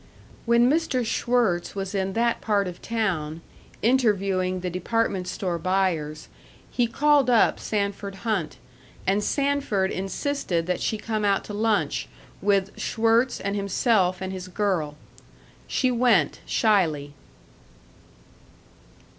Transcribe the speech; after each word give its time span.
When 0.47 0.67
Mr. 0.67 1.05
Schwirtz 1.05 1.75
was 1.75 1.93
in 1.93 2.13
that 2.13 2.41
part 2.41 2.67
of 2.67 2.81
town, 2.81 3.41
interviewing 3.83 4.61
the 4.61 4.69
department 4.71 5.27
store 5.27 5.59
buyers, 5.59 6.27
he 6.71 6.87
called 6.87 7.29
up 7.29 7.59
Sanford 7.59 8.15
Hunt, 8.25 8.57
and 9.05 9.23
Sanford 9.23 9.91
insisted 9.91 10.65
that 10.65 10.81
she 10.81 10.97
come 10.97 11.23
out 11.23 11.43
to 11.43 11.53
lunch 11.53 12.07
with 12.41 12.75
Schwirtz 12.79 13.39
and 13.39 13.55
himself 13.55 14.21
and 14.23 14.33
his 14.33 14.47
girl. 14.47 14.95
She 15.67 15.91
went 15.91 16.39
shyly. 16.47 17.13